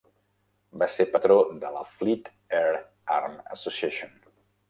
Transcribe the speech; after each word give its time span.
Va 0.83 0.87
ser 0.93 1.05
patró 1.15 1.35
de 1.65 1.69
la 1.75 1.83
Fleet 1.91 2.31
Air 2.61 2.81
Arm 3.19 3.37
Association. 3.59 4.19